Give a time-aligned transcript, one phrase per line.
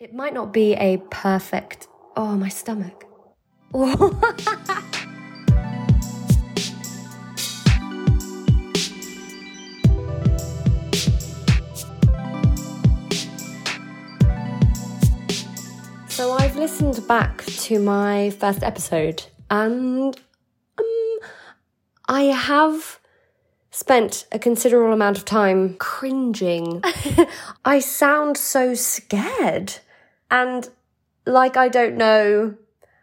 [0.00, 1.88] It might not be a perfect.
[2.16, 3.04] Oh, my stomach.
[16.08, 20.16] so I've listened back to my first episode and
[20.78, 21.18] um,
[22.06, 23.00] I have
[23.72, 26.84] spent a considerable amount of time cringing.
[27.64, 29.80] I sound so scared
[30.30, 30.68] and
[31.26, 32.54] like I don't know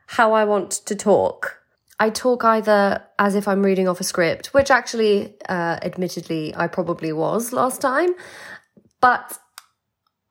[0.08, 1.62] how I want to talk.
[2.00, 6.68] I talk either as if I'm reading off a script, which actually, uh, admittedly, I
[6.68, 8.10] probably was last time,
[9.00, 9.38] but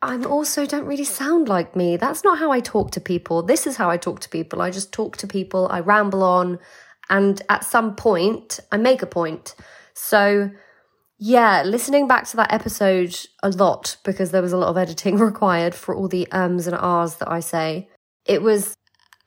[0.02, 1.96] I also don't really sound like me.
[1.96, 3.42] That's not how I talk to people.
[3.42, 4.60] This is how I talk to people.
[4.60, 6.58] I just talk to people, I ramble on,
[7.08, 9.54] and at some point, I make a point.
[9.94, 10.50] So,
[11.26, 15.16] yeah, listening back to that episode a lot because there was a lot of editing
[15.18, 17.88] required for all the ums and ahs that I say.
[18.26, 18.74] It was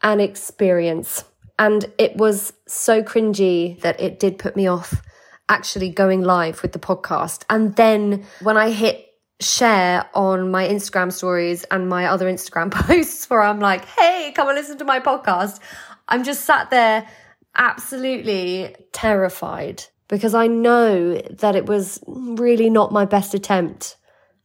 [0.04, 1.24] an experience.
[1.58, 5.02] And it was so cringy that it did put me off
[5.50, 7.46] actually going live with the podcast.
[7.50, 9.04] And then when I hit
[9.42, 14.48] share on my Instagram stories and my other Instagram posts where I'm like, hey, come
[14.48, 15.60] and listen to my podcast,
[16.08, 17.10] I'm just sat there
[17.56, 23.98] absolutely terrified because I know that it was really not my best attempt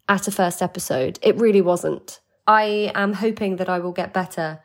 [0.08, 1.18] at a first episode.
[1.22, 2.20] It really wasn't.
[2.46, 4.60] I am hoping that I will get better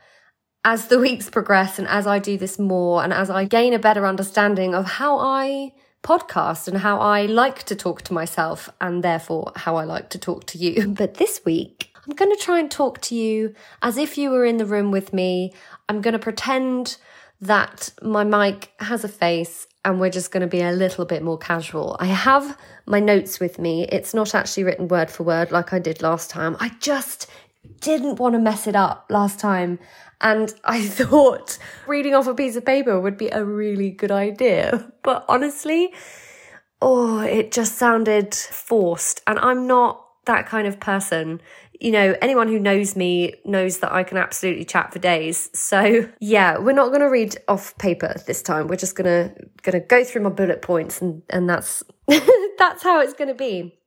[0.66, 3.80] as the weeks progress and as I do this more and as I gain a
[3.80, 9.04] better understanding of how I podcast and how I like to talk to myself and
[9.04, 10.94] therefore how I like to talk to you.
[10.98, 14.46] But this week, I'm going to try and talk to you as if you were
[14.46, 15.54] in the room with me.
[15.90, 16.98] I'm going to pretend
[17.42, 21.24] that my mic has a face and we're just going to be a little bit
[21.24, 21.96] more casual.
[22.00, 23.86] I have my notes with me.
[23.86, 26.58] It's not actually written word for word like I did last time.
[26.60, 27.30] I just
[27.82, 29.80] didn't want to mess it up last time.
[30.22, 34.92] And I thought reading off a piece of paper would be a really good idea.
[35.04, 35.94] But honestly,
[36.82, 39.22] oh, it just sounded forced.
[39.26, 41.42] And I'm not that kind of person
[41.80, 45.50] you know, anyone who knows me knows that I can absolutely chat for days.
[45.54, 48.68] So yeah, we're not going to read off paper this time.
[48.68, 49.32] We're just going
[49.64, 51.84] to go through my bullet points and, and that's,
[52.58, 53.78] that's how it's going to be.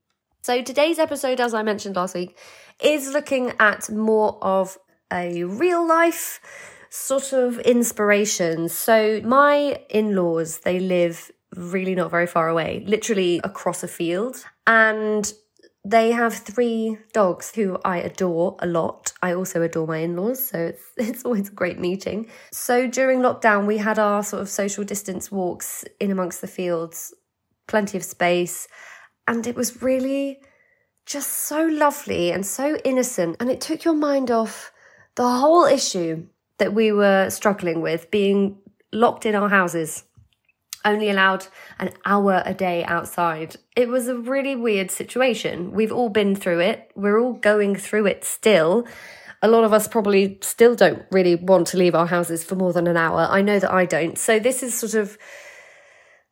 [0.43, 2.39] So today's episode, as I mentioned last week,
[2.83, 4.79] is looking at more of
[5.13, 6.41] a real life
[6.89, 8.69] sort of inspiration.
[8.69, 14.45] So my in-laws, they live really not very far away, literally across a field.
[14.67, 15.31] And
[15.85, 19.13] they have three dogs who I adore a lot.
[19.23, 22.29] I also adore my in laws, so it's, it's always a great meeting.
[22.53, 27.15] So during lockdown, we had our sort of social distance walks in amongst the fields,
[27.67, 28.69] plenty of space,
[29.27, 30.41] and it was really
[31.07, 33.37] just so lovely and so innocent.
[33.41, 34.73] And it took your mind off
[35.15, 36.27] the whole issue
[36.59, 38.59] that we were struggling with being
[38.93, 40.05] locked in our houses
[40.85, 41.47] only allowed
[41.79, 43.57] an hour a day outside.
[43.77, 45.73] It was a really weird situation.
[45.73, 46.91] We've all been through it.
[46.95, 48.87] We're all going through it still.
[49.43, 52.73] A lot of us probably still don't really want to leave our houses for more
[52.73, 53.27] than an hour.
[53.31, 54.19] I know that I don't.
[54.19, 55.17] So this is sort of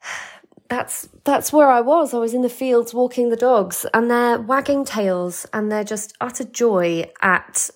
[0.68, 2.12] that's that's where I was.
[2.12, 6.14] I was in the fields walking the dogs and they're wagging tails and they're just
[6.20, 7.70] utter joy at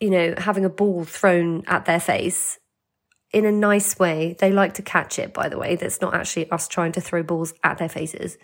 [0.00, 2.58] you know having a ball thrown at their face
[3.32, 4.36] in a nice way.
[4.38, 5.76] They like to catch it, by the way.
[5.76, 8.38] That's not actually us trying to throw balls at their faces.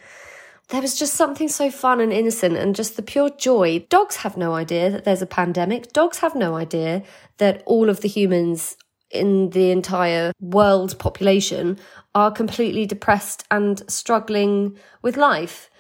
[0.69, 3.87] There was just something so fun and innocent and just the pure joy.
[3.91, 5.93] Dogs have no idea that there's a pandemic.
[5.93, 7.03] Dogs have no idea
[7.39, 8.77] that all of the humans
[9.11, 11.79] in the entire world population
[12.15, 15.71] are completely depressed and struggling with life.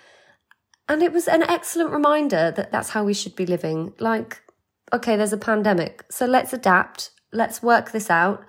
[0.88, 3.94] And it was an excellent reminder that that's how we should be living.
[3.98, 4.42] Like,
[4.92, 8.44] okay, there's a pandemic, so let's adapt, let's work this out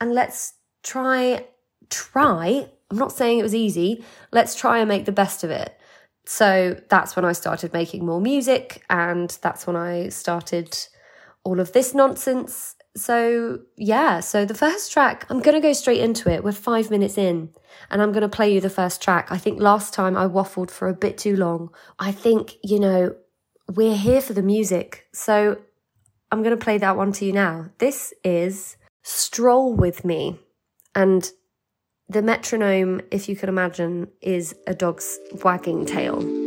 [0.00, 1.46] and let's try,
[1.90, 2.68] try.
[2.90, 4.04] I'm not saying it was easy.
[4.32, 5.78] Let's try and make the best of it.
[6.26, 10.76] So that's when I started making more music, and that's when I started
[11.44, 12.76] all of this nonsense.
[12.96, 16.44] So, yeah, so the first track, I'm going to go straight into it.
[16.44, 17.50] We're five minutes in,
[17.90, 19.30] and I'm going to play you the first track.
[19.30, 21.70] I think last time I waffled for a bit too long.
[21.98, 23.16] I think, you know,
[23.68, 25.06] we're here for the music.
[25.12, 25.58] So
[26.30, 27.70] I'm going to play that one to you now.
[27.78, 30.38] This is stroll with me.
[30.94, 31.30] And
[32.08, 36.43] the metronome, if you can imagine, is a dog's wagging tail.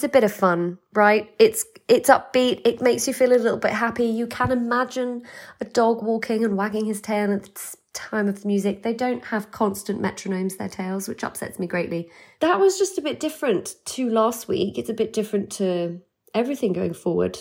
[0.00, 1.30] It's a bit of fun, right?
[1.38, 2.62] It's it's upbeat.
[2.64, 4.06] It makes you feel a little bit happy.
[4.06, 5.24] You can imagine
[5.60, 8.82] a dog walking and wagging his tail at the time of the music.
[8.82, 12.08] They don't have constant metronomes, their tails, which upsets me greatly.
[12.40, 14.78] That was just a bit different to last week.
[14.78, 16.00] It's a bit different to
[16.32, 17.38] everything going forward.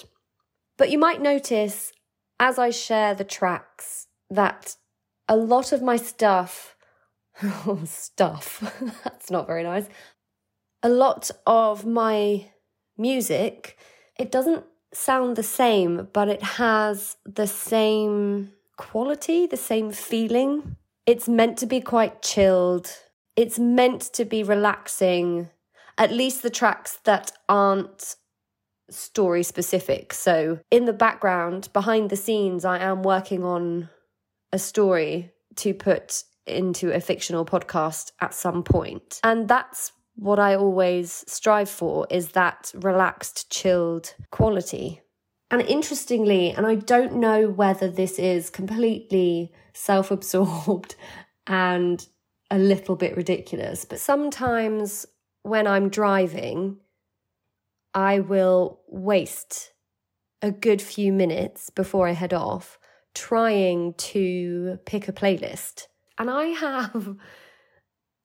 [0.78, 1.94] But you might notice
[2.42, 4.76] as I share the tracks that
[5.30, 6.76] a lot of my stuff,
[7.86, 9.88] stuff, that's not very nice.
[10.82, 12.46] A lot of my
[12.98, 13.78] music,
[14.18, 20.76] it doesn't sound the same, but it has the same quality, the same feeling.
[21.06, 22.90] It's meant to be quite chilled.
[23.36, 25.50] It's meant to be relaxing,
[25.98, 28.16] at least the tracks that aren't
[28.90, 30.14] story specific.
[30.14, 33.90] So, in the background, behind the scenes, I am working on
[34.52, 39.20] a story to put into a fictional podcast at some point.
[39.24, 45.02] And that's what I always strive for is that relaxed, chilled quality.
[45.50, 50.96] And interestingly, and I don't know whether this is completely self absorbed
[51.48, 52.06] and
[52.52, 55.06] a little bit ridiculous, but sometimes
[55.44, 56.78] when I'm driving,
[57.94, 59.72] I will waste
[60.42, 62.78] a good few minutes before I head off
[63.16, 65.88] trying to pick a playlist.
[66.18, 67.16] And I have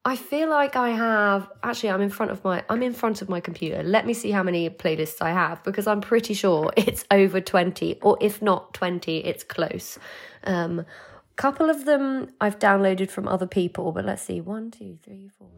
[0.07, 3.27] I feel like I have actually I'm in front of my I'm in front of
[3.27, 3.81] my computer.
[3.81, 8.01] Let me see how many playlists I have because I'm pretty sure it's over 20
[8.03, 9.97] or if not 20 it's close.
[10.43, 10.85] Um
[11.37, 14.41] couple of them I've downloaded from other people, but let's see.
[14.41, 15.49] One, two, three, four.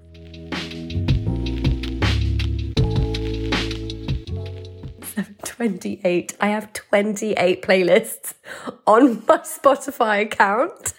[5.43, 6.37] 28.
[6.39, 8.33] I have 28 playlists
[8.85, 10.93] on my Spotify account.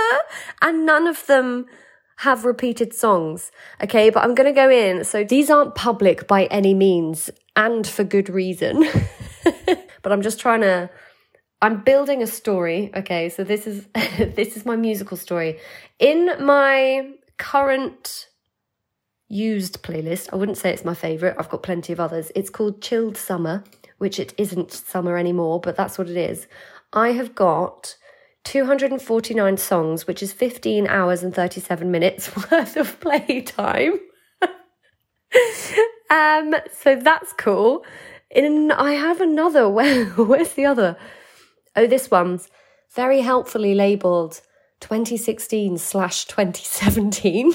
[0.62, 1.66] and none of them
[2.18, 3.50] have repeated songs.
[3.82, 5.04] Okay, but I'm going to go in.
[5.04, 8.84] So these aren't public by any means and for good reason.
[10.02, 10.90] but I'm just trying to
[11.64, 12.90] I'm building a story.
[12.94, 13.86] Okay, so this is
[14.18, 15.58] this is my musical story.
[15.98, 18.28] In my current
[19.28, 21.36] used playlist, I wouldn't say it's my favorite.
[21.38, 22.30] I've got plenty of others.
[22.34, 23.64] It's called Chilled Summer,
[23.96, 26.46] which it isn't summer anymore, but that's what it is.
[26.92, 27.96] I have got
[28.44, 33.98] 249 songs, which is 15 hours and 37 minutes worth of playtime.
[36.10, 37.84] um, so that's cool.
[38.30, 39.68] And I have another.
[39.70, 40.96] Where, where's the other?
[41.76, 42.48] Oh, this one's
[42.94, 44.40] very helpfully labeled
[44.80, 47.52] 2016 slash 2017.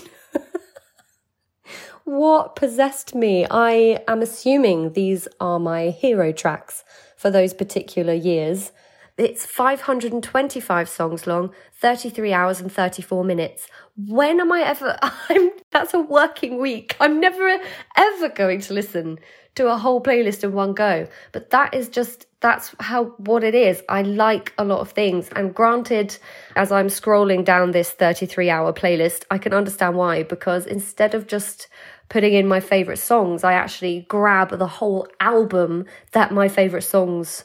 [2.04, 3.46] what possessed me?
[3.50, 6.84] I am assuming these are my hero tracks
[7.16, 8.72] for those particular years.
[9.20, 13.68] It's 525 songs long, 33 hours and 34 minutes.
[13.98, 14.98] When am I ever?
[15.02, 16.96] I'm, that's a working week.
[17.02, 17.60] I'm never
[17.98, 19.20] ever going to listen
[19.56, 21.06] to a whole playlist in one go.
[21.34, 23.84] But that is just, that's how, what it is.
[23.90, 25.28] I like a lot of things.
[25.36, 26.18] And granted,
[26.56, 31.28] as I'm scrolling down this 33 hour playlist, I can understand why, because instead of
[31.28, 31.68] just
[32.08, 37.44] putting in my favorite songs, I actually grab the whole album that my favorite songs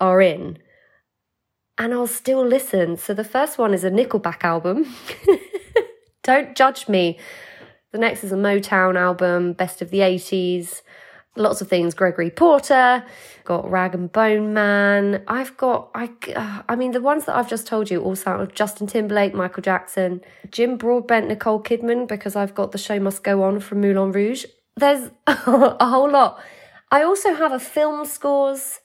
[0.00, 0.58] are in
[1.78, 2.96] and I'll still listen.
[2.96, 4.94] So the first one is a Nickelback album.
[6.22, 7.18] Don't judge me.
[7.92, 10.82] The next is a Motown album, Best of the 80s.
[11.36, 11.94] Lots of things.
[11.94, 13.04] Gregory Porter,
[13.44, 15.22] got Rag and Bone Man.
[15.26, 18.52] I've got, I, uh, I mean, the ones that I've just told you all sound
[18.54, 23.42] Justin Timberlake, Michael Jackson, Jim Broadbent, Nicole Kidman, because I've got The Show Must Go
[23.42, 24.44] On from Moulin Rouge.
[24.76, 26.40] There's a whole lot.
[26.92, 28.80] I also have a film scores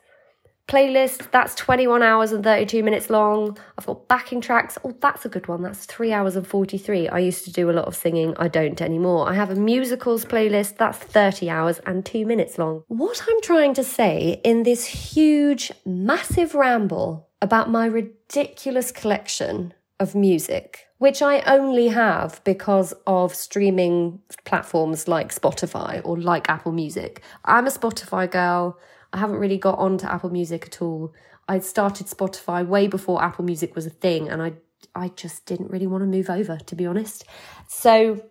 [0.69, 1.31] playlist.
[1.31, 3.57] That's 21 hours and 32 minutes long.
[3.77, 4.77] I've got backing tracks.
[4.83, 5.63] Oh that's a good one.
[5.63, 8.33] That's 3 hours and 43 i used to do a lot of singing.
[8.37, 9.27] I don't anymore.
[9.27, 10.77] I have a musicals playlist.
[10.77, 12.83] That's 30 hours and 2 minutes long.
[12.87, 20.15] What i'm trying to say in this huge massive ramble about my ridiculous collection of
[20.15, 27.23] music which I only have because of streaming platforms like Spotify or like Apple Music.
[27.45, 28.77] I'm a Spotify girl.
[29.13, 31.13] I haven't really got onto Apple Music at all.
[31.47, 34.53] I'd started Spotify way before Apple Music was a thing, and I
[34.95, 37.25] I just didn't really want to move over, to be honest.
[37.67, 38.23] So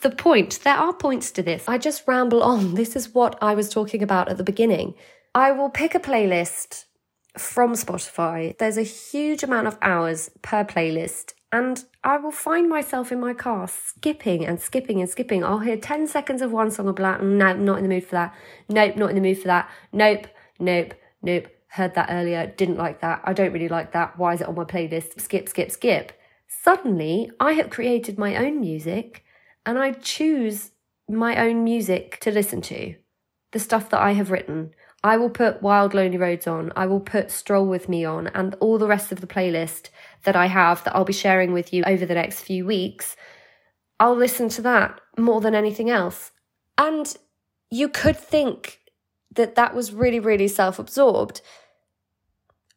[0.00, 1.64] the point, there are points to this.
[1.68, 2.74] I just ramble on.
[2.82, 4.94] This is what I was talking about at the beginning.
[5.34, 6.84] I will pick a playlist
[7.36, 8.56] from Spotify.
[8.58, 13.32] There's a huge amount of hours per playlist, and I will find myself in my
[13.32, 15.42] car skipping and skipping and skipping.
[15.42, 17.22] I'll hear 10 seconds of one song of black.
[17.22, 18.34] No, not in the mood for that.
[18.68, 19.70] Nope, not in the mood for that.
[19.92, 20.26] Nope,
[20.58, 21.46] nope, nope.
[21.68, 22.46] Heard that earlier.
[22.60, 23.22] Didn't like that.
[23.24, 24.18] I don't really like that.
[24.18, 25.20] Why is it on my playlist?
[25.20, 26.12] Skip, skip, skip.
[26.48, 29.24] Suddenly, I have created my own music
[29.64, 30.72] and I choose
[31.08, 32.94] my own music to listen to.
[33.52, 34.74] the stuff that I have written.
[35.06, 36.72] I will put Wild Lonely Roads on.
[36.74, 39.90] I will put Stroll With Me on and all the rest of the playlist
[40.24, 43.14] that I have that I'll be sharing with you over the next few weeks.
[44.00, 46.32] I'll listen to that more than anything else.
[46.76, 47.16] And
[47.70, 48.80] you could think
[49.32, 51.40] that that was really, really self absorbed.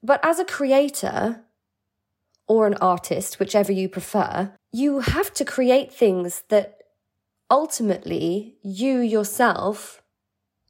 [0.03, 1.41] But as a creator
[2.47, 6.77] or an artist, whichever you prefer, you have to create things that
[7.49, 10.03] ultimately you yourself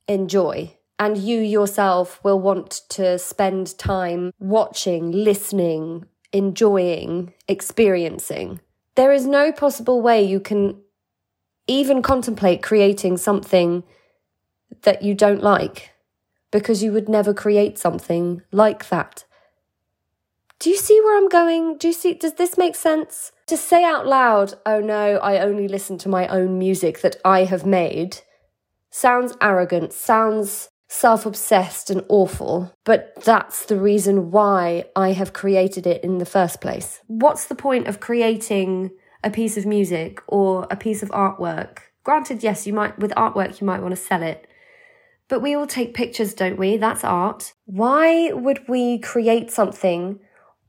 [0.07, 8.59] enjoy and you yourself will want to spend time watching, listening, enjoying, experiencing.
[8.95, 10.81] There is no possible way you can
[11.67, 13.83] even contemplate creating something
[14.81, 15.91] that you don't like
[16.51, 19.23] because you would never create something like that.
[20.59, 21.77] Do you see where I'm going?
[21.77, 23.31] Do you see does this make sense?
[23.47, 27.45] To say out loud, "Oh no, I only listen to my own music that I
[27.45, 28.19] have made."
[28.91, 35.87] sounds arrogant, sounds self obsessed and awful, but that's the reason why I have created
[35.87, 36.99] it in the first place.
[37.07, 38.91] What's the point of creating
[39.23, 41.79] a piece of music or a piece of artwork?
[42.03, 44.47] Granted, yes, you might, with artwork, you might want to sell it.
[45.27, 46.77] But we all take pictures, don't we?
[46.77, 47.53] That's art.
[47.65, 50.19] Why would we create something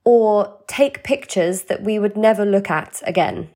[0.05, 3.49] or take pictures that we would never look at again?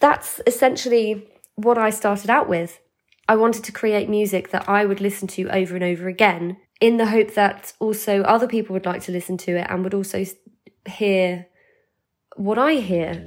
[0.00, 2.80] That's essentially what I started out with.
[3.28, 6.96] I wanted to create music that I would listen to over and over again in
[6.96, 10.24] the hope that also other people would like to listen to it and would also
[10.88, 11.46] hear
[12.36, 13.26] what I hear.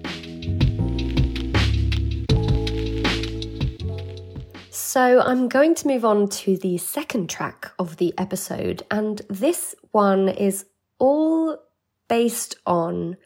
[4.69, 9.75] So, I'm going to move on to the second track of the episode, and this
[9.91, 10.65] one is
[10.97, 11.57] all
[12.07, 13.17] based on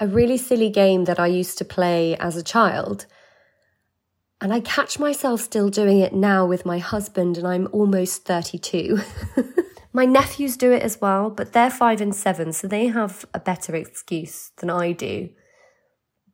[0.00, 3.04] a really silly game that I used to play as a child.
[4.40, 9.00] And I catch myself still doing it now with my husband, and I'm almost 32.
[9.94, 13.40] my nephews do it as well, but they're five and seven, so they have a
[13.40, 15.30] better excuse than I do.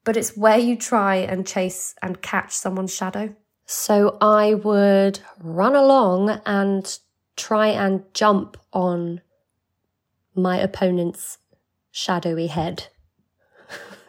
[0.02, 3.36] But it's where you try and chase and catch someone's shadow.
[3.66, 6.98] So I would run along and
[7.36, 9.20] try and jump on
[10.34, 11.38] my opponent's
[11.92, 12.88] shadowy head.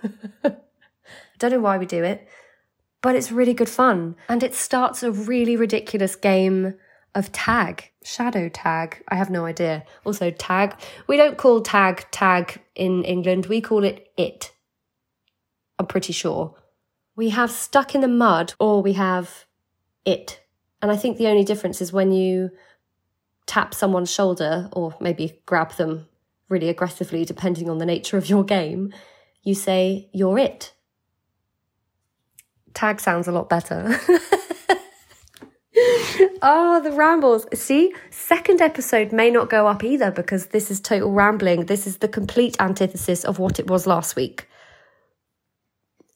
[1.38, 2.28] Don't know why we do it
[3.04, 4.16] but it's really good fun.
[4.28, 6.74] And it starts a really ridiculous game
[7.14, 9.04] of tag, shadow tag.
[9.10, 9.84] I have no idea.
[10.04, 10.76] Also, tag.
[11.06, 14.52] We don't call tag tag in England, we call it it.
[15.78, 16.56] I'm pretty sure.
[17.16, 19.46] We have stuck in the mud or we have
[20.06, 20.42] it.
[20.82, 22.50] And I think the only difference is when you
[23.46, 26.08] tap someone's shoulder or maybe grab them
[26.50, 28.94] really aggressively, depending on the nature of your game,
[29.44, 30.73] you say, You're it.
[32.74, 34.00] Tag sounds a lot better.
[36.42, 37.46] oh, the rambles.
[37.54, 41.66] See, second episode may not go up either because this is total rambling.
[41.66, 44.48] This is the complete antithesis of what it was last week.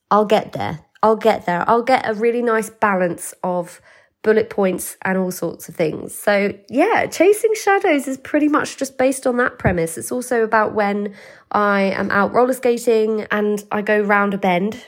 [0.09, 0.79] I'll get there.
[1.03, 1.63] I'll get there.
[1.69, 3.81] I'll get a really nice balance of
[4.23, 6.13] bullet points and all sorts of things.
[6.13, 9.97] So, yeah, Chasing Shadows is pretty much just based on that premise.
[9.97, 11.13] It's also about when
[11.51, 14.83] I am out roller skating and I go round a bend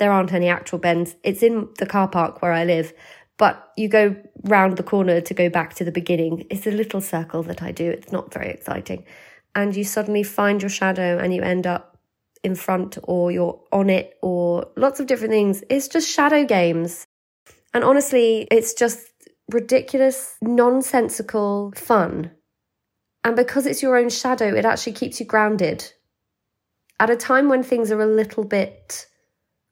[0.00, 1.14] there aren't any actual bends.
[1.22, 2.92] It's in the car park where I live,
[3.36, 6.46] but you go round the corner to go back to the beginning.
[6.50, 7.88] It's a little circle that I do.
[7.88, 9.04] It's not very exciting.
[9.54, 11.98] And you suddenly find your shadow and you end up
[12.42, 15.62] in front or you're on it or lots of different things.
[15.68, 17.06] It's just shadow games.
[17.74, 19.06] And honestly, it's just
[19.52, 22.30] ridiculous, nonsensical fun.
[23.22, 25.92] And because it's your own shadow, it actually keeps you grounded.
[26.98, 29.06] At a time when things are a little bit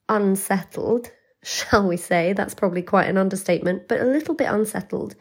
[0.09, 1.11] unsettled,
[1.43, 5.15] shall we say, that's probably quite an understatement, but a little bit unsettled.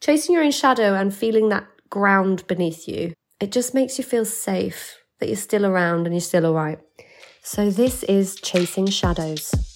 [0.00, 4.24] Chasing your own shadow and feeling that ground beneath you, it just makes you feel
[4.24, 6.78] safe that you're still around and you're still all right.
[7.42, 9.75] So, this is Chasing Shadows.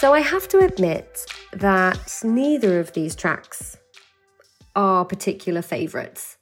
[0.00, 3.76] So I have to admit that neither of these tracks
[4.74, 6.38] are particular favourites.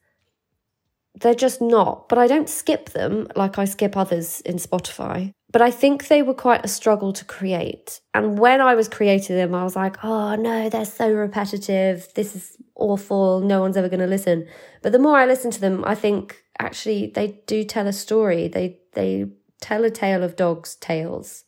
[1.21, 5.33] They're just not, but I don't skip them like I skip others in Spotify.
[5.51, 8.01] But I think they were quite a struggle to create.
[8.15, 12.07] And when I was creating them, I was like, oh no, they're so repetitive.
[12.15, 13.41] This is awful.
[13.41, 14.47] No one's ever going to listen.
[14.83, 18.47] But the more I listen to them, I think actually they do tell a story.
[18.47, 21.43] They, they tell a tale of dogs' tails.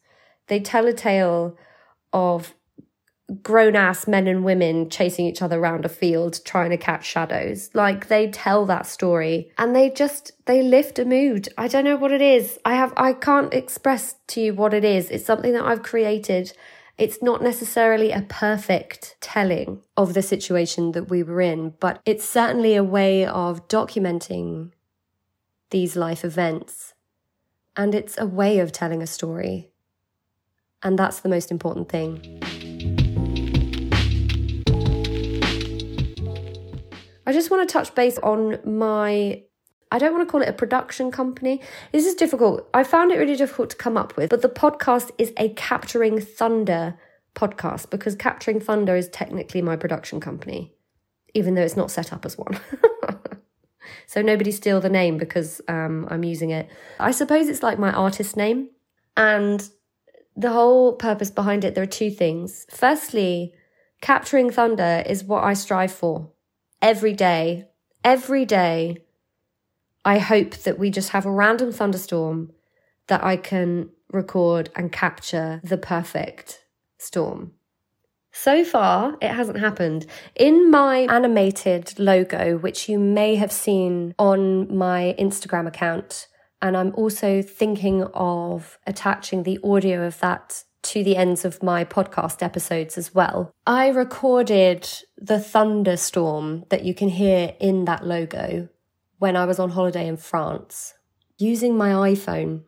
[0.49, 1.57] They tell a tale
[2.12, 2.55] of
[3.42, 7.70] grown ass men and women chasing each other around a field trying to catch shadows.
[7.75, 11.49] Like they tell that story and they just they lift a mood.
[11.57, 12.59] I don't know what it is.
[12.64, 15.11] I have I can't express to you what it is.
[15.11, 16.53] It's something that I've created.
[16.99, 22.29] It's not necessarily a perfect telling of the situation that we were in, but it's
[22.29, 24.73] certainly a way of documenting
[25.70, 26.94] these life events.
[27.77, 29.70] And it's a way of telling a story.
[30.82, 32.40] And that's the most important thing.
[37.26, 39.42] I just want to touch base on my
[39.92, 41.60] I don't want to call it a production company.
[41.92, 42.68] This is difficult.
[42.72, 46.20] I found it really difficult to come up with, but the podcast is a Capturing
[46.20, 46.96] Thunder
[47.34, 50.72] podcast because Capturing Thunder is technically my production company,
[51.34, 52.58] even though it's not set up as one.
[54.06, 56.70] so nobody steal the name because um, I'm using it.
[57.00, 58.68] I suppose it's like my artist name.
[59.16, 59.68] And
[60.40, 62.66] the whole purpose behind it, there are two things.
[62.70, 63.53] Firstly,
[64.00, 66.31] capturing thunder is what I strive for
[66.81, 67.66] every day.
[68.03, 69.05] Every day,
[70.05, 72.53] I hope that we just have a random thunderstorm
[73.09, 76.64] that I can record and capture the perfect
[76.96, 77.53] storm.
[78.33, 80.07] So far, it hasn't happened.
[80.37, 86.29] In my animated logo, which you may have seen on my Instagram account,
[86.62, 91.85] and I'm also thinking of attaching the audio of that to the ends of my
[91.85, 93.53] podcast episodes as well.
[93.66, 98.68] I recorded the thunderstorm that you can hear in that logo
[99.18, 100.94] when I was on holiday in France
[101.38, 102.62] using my iPhone,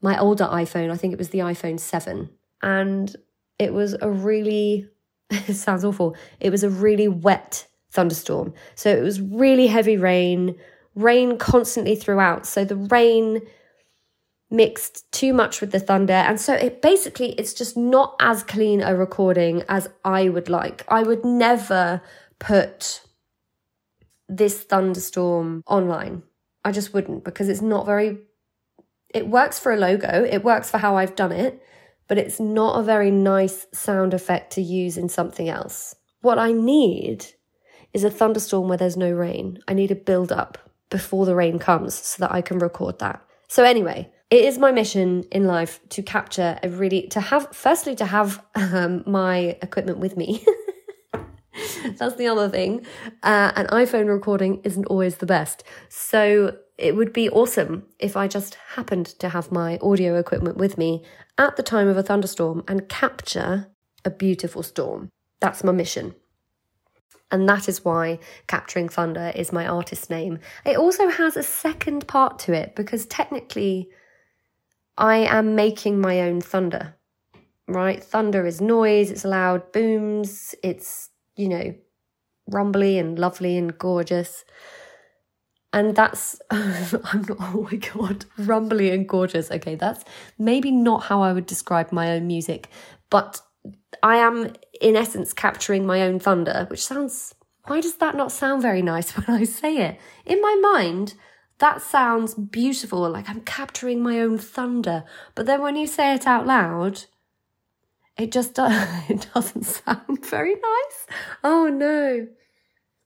[0.00, 2.30] my older iPhone, I think it was the iPhone 7.
[2.62, 3.16] And
[3.58, 4.88] it was a really,
[5.30, 8.54] it sounds awful, it was a really wet thunderstorm.
[8.74, 10.56] So it was really heavy rain,
[10.94, 12.46] rain constantly throughout.
[12.46, 13.42] So the rain
[14.50, 18.82] mixed too much with the thunder and so it basically it's just not as clean
[18.82, 20.84] a recording as I would like.
[20.88, 22.02] I would never
[22.40, 23.02] put
[24.28, 26.24] this thunderstorm online.
[26.64, 28.18] I just wouldn't because it's not very
[29.14, 31.60] it works for a logo, it works for how I've done it,
[32.08, 35.96] but it's not a very nice sound effect to use in something else.
[36.20, 37.26] What I need
[37.92, 39.58] is a thunderstorm where there's no rain.
[39.66, 43.22] I need a build up before the rain comes so that I can record that.
[43.48, 47.96] So anyway, it is my mission in life to capture a really to have firstly
[47.96, 50.44] to have um, my equipment with me.
[51.98, 52.86] That's the other thing.
[53.22, 55.64] Uh, an iphone recording isn't always the best.
[55.88, 60.78] So it would be awesome if i just happened to have my audio equipment with
[60.78, 61.04] me
[61.36, 63.68] at the time of a thunderstorm and capture
[64.04, 65.10] a beautiful storm.
[65.40, 66.14] That's my mission
[67.30, 70.38] and that is why Capturing Thunder is my artist name.
[70.64, 73.88] It also has a second part to it because technically
[74.98, 76.96] I am making my own thunder,
[77.68, 78.02] right?
[78.02, 81.74] Thunder is noise, it's loud booms, it's, you know,
[82.48, 84.44] rumbly and lovely and gorgeous.
[85.72, 89.50] And that's, I'm not, oh my God, rumbly and gorgeous.
[89.50, 90.04] Okay, that's
[90.38, 92.68] maybe not how I would describe my own music,
[93.08, 93.40] but
[94.02, 97.34] I am, in essence, capturing my own thunder, which sounds,
[97.66, 100.00] why does that not sound very nice when I say it?
[100.24, 101.14] In my mind,
[101.58, 105.04] that sounds beautiful, like I'm capturing my own thunder.
[105.34, 107.04] But then when you say it out loud,
[108.16, 108.72] it just does,
[109.08, 111.18] it doesn't sound very nice.
[111.44, 112.28] Oh no.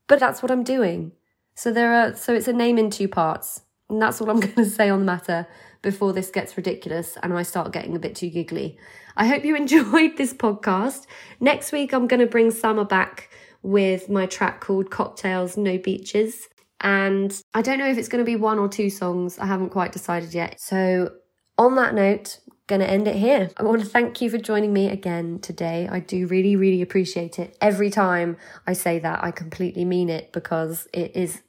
[0.06, 1.12] But that's what I'm doing.
[1.56, 3.62] So there are so it's a name in two parts.
[3.88, 5.46] And that's all I'm going to say on the matter
[5.82, 8.78] before this gets ridiculous and I start getting a bit too giggly.
[9.16, 11.06] I hope you enjoyed this podcast.
[11.40, 13.30] Next week I'm going to bring Summer back
[13.62, 16.48] with my track called Cocktails No Beaches.
[16.80, 19.38] And I don't know if it's going to be one or two songs.
[19.38, 20.60] I haven't quite decided yet.
[20.60, 21.14] So,
[21.56, 23.50] on that note, going to end it here.
[23.56, 25.88] I want to thank you for joining me again today.
[25.90, 27.56] I do really, really appreciate it.
[27.60, 31.42] Every time I say that, I completely mean it because it is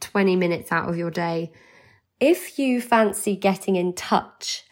[0.00, 1.52] 20 minutes out of your day.
[2.26, 4.64] If you fancy getting in touch,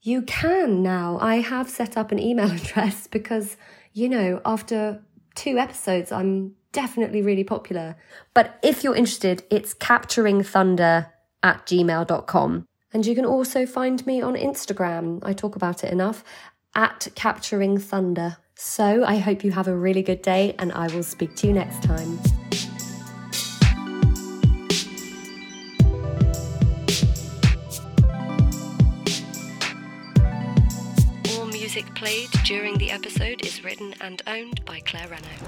[0.00, 1.18] you can now.
[1.20, 3.58] I have set up an email address because,
[3.92, 5.02] you know, after
[5.34, 7.96] two episodes, I'm definitely really popular.
[8.32, 11.10] But if you're interested, it's capturingthunder
[11.42, 12.64] at gmail.com.
[12.94, 15.18] And you can also find me on Instagram.
[15.22, 16.24] I talk about it enough
[16.74, 18.38] at Capturing Thunder.
[18.54, 21.52] So I hope you have a really good day and I will speak to you
[21.52, 22.18] next time.
[31.72, 35.40] Music played during the episode is written and owned by Claire Renault.